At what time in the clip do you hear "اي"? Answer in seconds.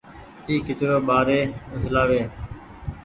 0.47-0.53